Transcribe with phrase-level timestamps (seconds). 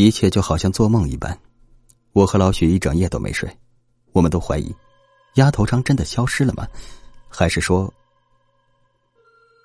[0.00, 1.38] 一切就好像做梦一般。
[2.12, 3.46] 我和老许一整夜都没睡，
[4.12, 4.74] 我们都怀疑，
[5.34, 6.66] 丫头昌真的消失了吗？
[7.28, 7.92] 还是说……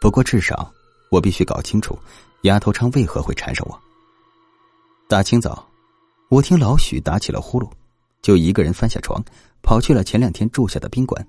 [0.02, 0.70] 不过至少
[1.10, 1.98] 我必须搞清楚，
[2.42, 3.80] 丫头昌为何会缠上我。
[5.08, 5.66] 大清早，
[6.30, 7.70] 我听老许打起了呼噜，
[8.22, 9.24] 就一个人翻下床，
[9.64, 11.26] 跑去了前两天住下的宾馆。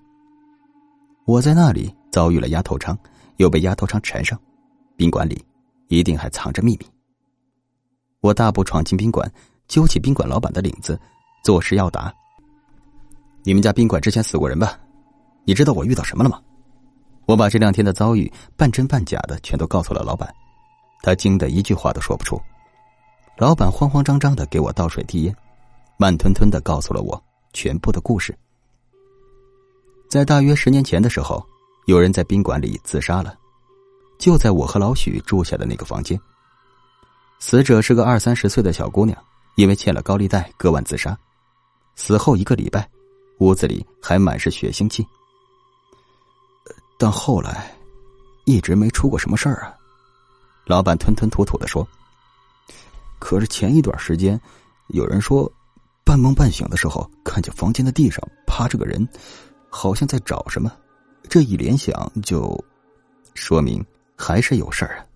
[1.26, 2.98] 我在那里遭遇了丫头昌，
[3.36, 4.36] 又被丫头昌缠上，
[4.96, 5.42] 宾馆里
[5.86, 6.86] 一定还藏着秘密。
[8.20, 9.30] 我大步闯进宾馆。
[9.68, 10.96] 揪起宾馆老板的领子，
[11.42, 12.14] 作势要打。
[13.42, 14.78] 你们家宾馆之前死过人吧？
[15.44, 16.40] 你知道我遇到什么了吗？
[17.26, 20.32] 我把这两天的遭遇半真半假的全都告诉了老板，
[21.02, 22.40] 他惊得一句话都说不出。
[23.38, 25.36] 老板慌慌张张的给我倒水递烟，
[25.96, 27.20] 慢吞吞的告诉了我
[27.52, 28.32] 全部的故事。
[30.08, 31.44] 在大约十年前的时候，
[31.86, 33.36] 有人在宾馆里自杀了，
[34.16, 36.16] 就在我和老许住下的那个房间。
[37.38, 39.16] 死者是个二三十岁的小姑娘。
[39.56, 41.18] 因为欠了高利贷，割腕自杀。
[41.94, 42.86] 死后一个礼拜，
[43.38, 45.02] 屋子里还满是血腥气。
[46.98, 47.74] 但后来，
[48.44, 49.74] 一直没出过什么事儿啊。
[50.66, 51.88] 老板吞吞吐吐的说
[53.18, 54.38] ：“可是前一段时间，
[54.88, 55.50] 有人说，
[56.04, 59.08] 半梦半醒的时候，看见房间的地上趴着个人，
[59.70, 60.70] 好像在找什么。
[61.30, 62.62] 这一联想，就
[63.32, 63.82] 说明
[64.18, 65.06] 还是有事儿啊。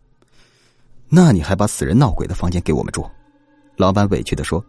[1.11, 3.05] 那你还把死人闹鬼的房间给我们住？”
[3.77, 4.64] 老板委屈的说：“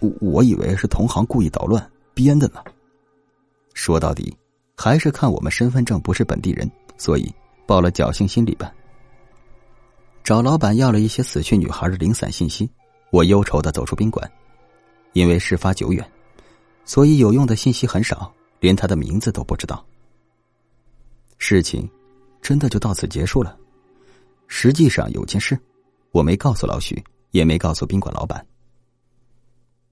[0.00, 2.62] 我我以为是同行故意捣乱编的呢。
[3.72, 4.36] 说到底，
[4.76, 7.32] 还是看我们身份证不是本地人，所以
[7.66, 8.72] 抱了侥幸心理吧。”
[10.24, 12.70] 找老板要了一些死去女孩的零散信息，
[13.10, 14.30] 我忧愁的走出宾馆。
[15.12, 16.08] 因为事发久远，
[16.84, 19.84] 所以有用的信息很少，连他的名字都不知道。
[21.38, 21.90] 事情
[22.40, 23.56] 真的就到此结束了。
[24.50, 25.58] 实际上有件事，
[26.10, 27.02] 我没告诉老许。
[27.30, 28.44] 也没告诉宾馆老板。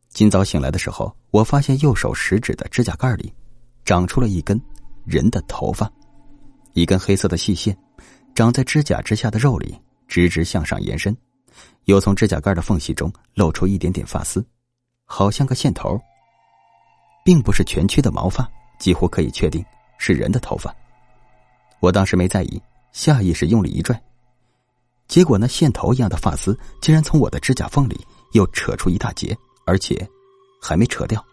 [0.08, 3.32] 今早醒来的时候，我发现右手食指的指甲盖里
[3.84, 4.60] 长出了一根
[5.04, 5.88] 人的头发，
[6.72, 7.78] 一根黑色的细线
[8.34, 11.16] 长在指甲之下的肉里，直直向上延伸，
[11.84, 14.44] 又从指甲盖的缝隙中露出一点点发丝，
[15.04, 15.96] 好像个线头，
[17.24, 19.64] 并不是全区的毛发，几乎可以确定
[19.96, 20.74] 是人的头发。
[21.78, 24.02] 我当时没在意，下意识用力一拽。
[25.08, 30.06] 结果，那线头一样的发丝竟然从我的指甲缝里又扯出一大截，而且
[30.60, 31.24] 还没扯掉。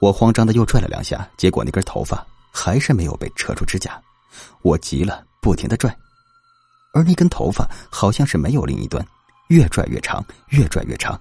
[0.00, 4.00] 我慌张的又拽了两下，结果那根头发还是没有被扯出指甲。
[4.62, 5.96] 我急了，不停的拽，
[6.92, 9.04] 而那根头发好像是没有另一端，
[9.48, 11.18] 越拽越长，越拽越长。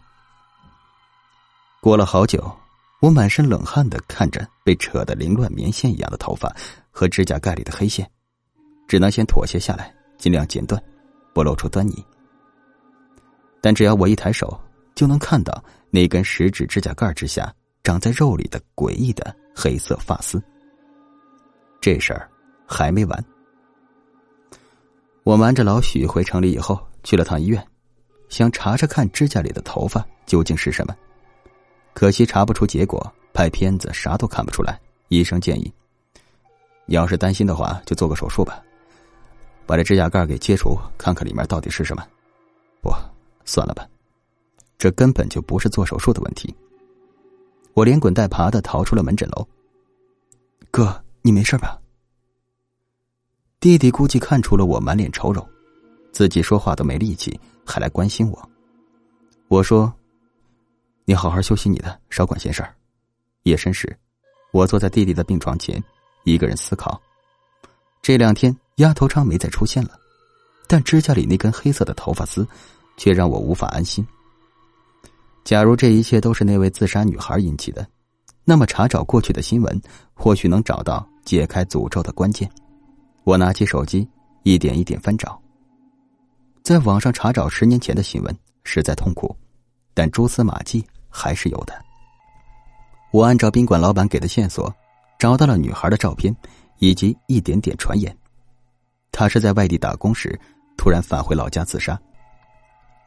[1.82, 2.54] 过了好久，
[3.00, 6.54] 我满身冷汗的看着被扯得凌乱棉线一样的头发
[6.92, 8.08] 和指甲盖里的黑线，
[8.88, 10.80] 只能先妥协下来，尽量剪断。
[11.38, 12.04] 不露出端倪，
[13.62, 14.60] 但只要我一抬手，
[14.96, 17.54] 就能看到那根食指指甲盖之下
[17.84, 20.42] 长在肉里的诡异的黑色发丝。
[21.80, 22.28] 这事儿
[22.66, 23.24] 还没完，
[25.22, 27.64] 我瞒着老许回城里以后，去了趟医院，
[28.30, 30.96] 想查查看指甲里的头发究竟是什么，
[31.94, 34.80] 可惜查不出结果，拍片子啥都看不出来。
[35.10, 35.72] 医生建议，
[36.88, 38.60] 你要是担心的话，就做个手术吧。
[39.68, 42.02] 把这指甲盖给切除，看看里面到底是什么。
[42.82, 42.90] 不，
[43.44, 43.86] 算了吧，
[44.78, 46.56] 这根本就不是做手术的问题。
[47.74, 49.46] 我连滚带爬的逃出了门诊楼。
[50.72, 51.78] 哥，你没事吧？
[53.60, 55.46] 弟弟估计看出了我满脸愁容，
[56.14, 58.50] 自己说话都没力气，还来关心我。
[59.50, 59.94] 我说
[61.04, 62.74] ：“你好好休息你的，少管闲事儿。”
[63.44, 63.98] 夜深时，
[64.52, 65.84] 我坐在弟弟的病床前，
[66.24, 67.02] 一个人思考。
[68.02, 68.56] 这两天。
[68.78, 69.92] 丫头昌没再出现了，
[70.68, 72.48] 但指甲里那根黑色的头发丝，
[72.96, 74.06] 却让我无法安心。
[75.44, 77.88] 假如这一切都是那位自杀女孩引起的，
[78.44, 79.82] 那么查找过去的新闻，
[80.14, 82.50] 或许能找到解开诅咒的关键。
[83.24, 84.08] 我拿起手机，
[84.44, 85.42] 一点一点翻找，
[86.64, 89.36] 在网上查找十年前的新闻，实在痛苦，
[89.94, 91.74] 但蛛丝马迹还是有的。
[93.12, 94.72] 我按照宾馆老板给的线索，
[95.18, 96.36] 找到了女孩的照片，
[96.78, 98.16] 以及一点点传言。
[99.18, 100.40] 他是在外地打工时，
[100.78, 102.00] 突然返回老家自杀。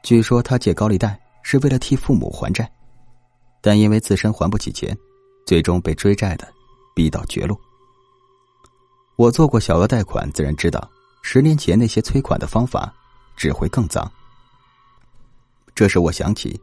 [0.02, 2.68] 据说他借高利贷是为了替父母还债，
[3.60, 4.92] 但因为自身还不起钱，
[5.46, 6.52] 最终被追债的
[6.96, 7.56] 逼到绝路。
[9.14, 10.90] 我做过小额贷款，自然知道
[11.22, 12.92] 十年前那些催款的方法
[13.36, 14.10] 只会更脏。
[15.76, 16.60] 这时我想起，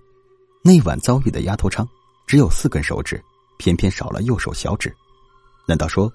[0.61, 1.87] 那晚遭遇的丫头昌
[2.25, 3.23] 只有四根手指，
[3.57, 4.93] 偏偏少了右手小指，
[5.65, 6.11] 难道说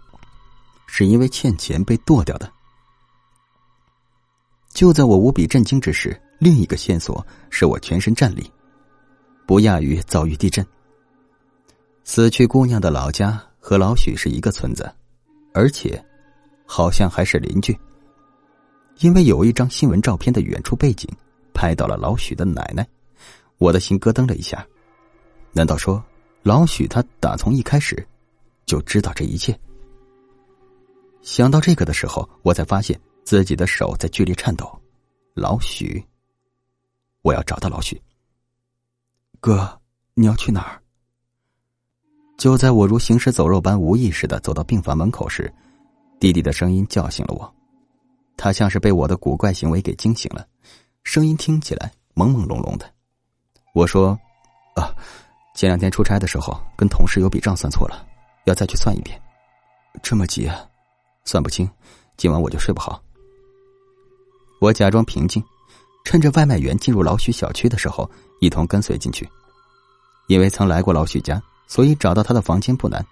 [0.87, 2.53] 是因为欠钱被剁掉的？
[4.83, 8.51] 就在我无比震惊之时，另一个线索使我全身战栗，
[9.47, 10.67] 不亚于遭遇地震。
[12.03, 14.93] 死去姑娘的老家和老许是一个村子，
[15.55, 16.05] 而且
[16.67, 17.79] 好像还是邻居。
[18.99, 21.09] 因为有一张新闻照片的远处背景
[21.55, 22.85] 拍到了老许的奶奶，
[23.59, 24.67] 我的心咯噔了一下。
[25.53, 26.03] 难道说
[26.43, 28.05] 老许他打从一开始
[28.67, 29.57] 就知道这一切？
[31.21, 34.71] 想到这个的时候，我才发现自己的手在剧烈颤抖。
[35.35, 36.05] 老许，
[37.23, 38.01] 我要找到老许。
[39.41, 39.81] 哥，
[40.15, 40.79] 你要去哪儿？
[42.37, 45.53] 就在我如行尸走肉般无意识的走到病房门口时，
[46.21, 47.55] 弟弟的声音叫醒了我。
[48.37, 50.47] 他像是被我的古怪行为给惊醒了，
[51.05, 52.93] 声音听起来朦朦胧胧的。
[53.75, 54.19] 我说
[54.75, 54.95] ：“啊，
[55.55, 58.07] 前两天出差的时候跟同事有笔账算错了，
[58.45, 59.21] 要再去算一遍。
[60.03, 60.69] 这么急啊？
[61.25, 61.71] 算不清，
[62.17, 63.03] 今晚我就睡不好。”
[64.63, 65.43] 我假装平静，
[66.05, 69.29] 趁着外卖员进入老许小区的时候，一同跟随进去。
[70.29, 73.05] 因为曾来过老许家，所以找到他的房间不难。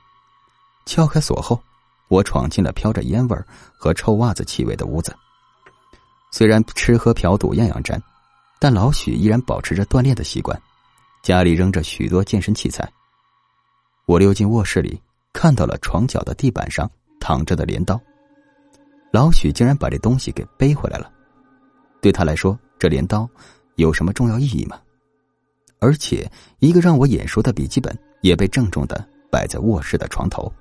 [0.86, 1.60] 敲开锁后。
[2.06, 3.38] 我闯进了飘着烟味
[3.78, 5.14] 和臭袜子气味的屋子。
[6.32, 8.02] 虽然吃喝嫖赌样样沾，
[8.58, 10.60] 但老许依然保持着锻炼的习惯，
[11.22, 12.88] 家里扔着许多健身器材。
[14.06, 15.00] 我溜进卧室里，
[15.32, 18.00] 看到了床角的地板上躺着的镰刀。
[19.12, 21.08] 老许竟然把这东西给背回来了。
[22.00, 23.28] 对他来说，这镰刀
[23.76, 24.80] 有什么重要意义吗？
[25.78, 30.52] 而且，一个让我眼熟的笔记本也被郑重的摆在卧室的床头。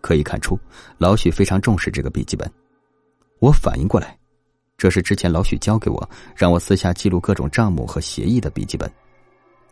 [0.00, 0.58] 可以看出，
[0.96, 2.48] 老许非常重视这个笔记本。
[3.40, 4.16] 我反应过来，
[4.76, 8.88] 这是之前老许交给我，让我私下记录各种账目和协议的笔记本。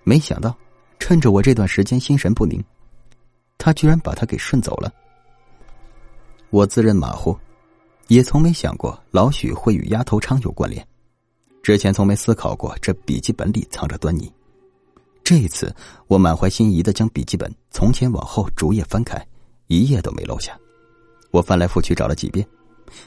[0.02, 0.56] 没想到，
[0.98, 2.62] 趁着我这段时间心神不宁，
[3.56, 4.92] 他居然把它给顺走了。
[6.50, 7.36] 我自认马虎，
[8.08, 10.86] 也从没想过老许会与丫头昌有关联。
[11.62, 14.32] 之前从没思考过这笔记本里藏着端倪。
[15.24, 15.74] 这一次，
[16.06, 19.20] 我满怀心仪的将笔记本从前往后逐页翻开。
[19.66, 20.56] 一页都没漏下，
[21.32, 22.46] 我翻来覆去找了几遍，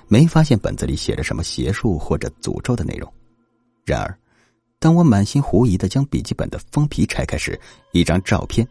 [0.09, 3.09] 没发现本子里写着什么邪术或者诅咒的内容。
[3.85, 4.19] 然而，
[4.77, 7.57] 当我满心狐疑的将笔记本的封皮拆开时，
[7.93, 8.67] 一张照片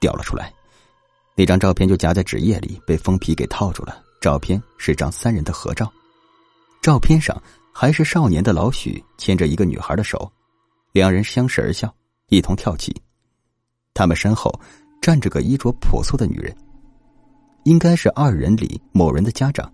[0.00, 0.50] 掉了出来。
[1.34, 4.02] 那张照片就夹在纸页里，被封皮给套住了。
[4.20, 5.92] 照片是张三人的合照，
[6.82, 7.40] 照片上
[7.72, 10.30] 还是少年的老许牵着一个女孩的手，
[10.92, 11.92] 两人相视而笑，
[12.28, 12.94] 一同跳起。
[13.94, 14.52] 他们身后
[15.00, 16.56] 站着个衣着朴素的女人。
[17.64, 19.70] 应该是二人里某人的家长，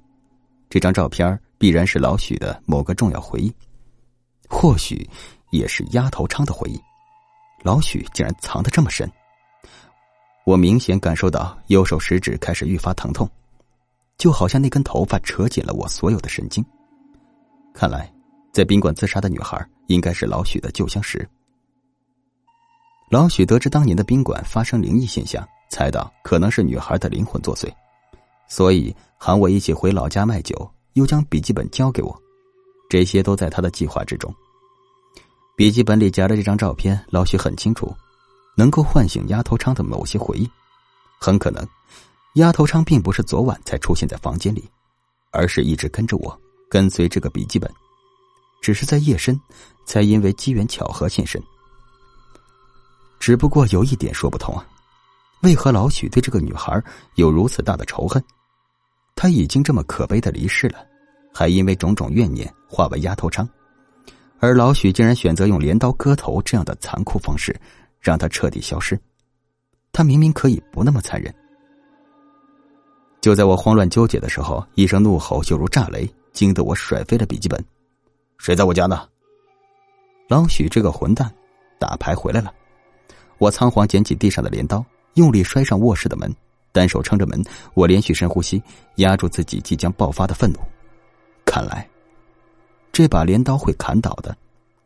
[0.68, 3.54] 这张照片必然是老许的某个重要回忆，
[4.48, 5.08] 或许
[5.50, 6.80] 也是丫头昌的回忆。
[7.62, 9.08] 老许竟然藏得这么深，
[10.44, 13.30] 我明显感受到右手食指开始愈发疼痛，
[14.18, 16.64] 就好像那根头发扯紧了我所有的神经。
[17.72, 18.12] 看来，
[18.52, 21.28] 在宾馆自杀的女孩应该是老许的旧相识。
[23.10, 27.70] 老许得知当年的宾馆发生灵异现象，猜到可能是女孩的灵魂作祟。
[28.48, 32.16] 所以喊我一起回老家卖酒，又将笔记本交给我，
[32.88, 34.32] 这些都在他的计划之中。
[35.56, 37.94] 笔记本里夹着这张照片，老许很清楚，
[38.56, 40.48] 能够唤醒丫头昌的某些回忆。
[41.20, 41.66] 很可能，
[42.34, 44.68] 丫头昌并不是昨晚才出现在房间里，
[45.30, 46.36] 而是一直跟着我，
[46.68, 47.70] 跟随这个笔记本，
[48.60, 49.40] 只是在夜深，
[49.86, 51.40] 才因为机缘巧合现身。
[53.20, 54.66] 只不过有一点说不通啊。
[55.42, 56.82] 为何老许对这个女孩
[57.14, 58.22] 有如此大的仇恨？
[59.14, 60.84] 他已经这么可悲的离世了，
[61.32, 63.48] 还因为种种怨念化为丫头昌，
[64.40, 67.54] 而老许竟然选择用镰刀割头这样的残酷方式，
[68.00, 68.98] 让他彻底消失。
[69.92, 71.32] 他明明可以不那么残忍。
[73.24, 77.58] 就在我慌乱纠结的时候，一声怒吼就如炸雷，惊得我甩飞了笔记本。
[78.36, 79.08] 谁在我家呢？
[80.28, 81.34] 老许这个混蛋，
[81.78, 82.52] 打牌回来了！
[83.38, 84.84] 我仓皇捡起地上的镰刀。
[85.14, 86.30] 用力摔上卧室的门，
[86.70, 88.62] 单手撑着门，我连续深呼吸，
[88.96, 90.58] 压住自己即将爆发的愤怒。
[91.46, 91.88] 看来，
[92.92, 94.36] 这把镰刀会砍倒的，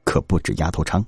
[0.04, 1.04] 可不止丫头昌。